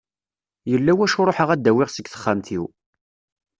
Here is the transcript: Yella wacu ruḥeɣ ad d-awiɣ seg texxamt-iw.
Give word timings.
Yella 0.71 0.91
wacu 0.97 1.21
ruḥeɣ 1.27 1.49
ad 1.51 1.59
d-awiɣ 1.63 1.89
seg 1.91 2.05
texxamt-iw. 2.09 2.63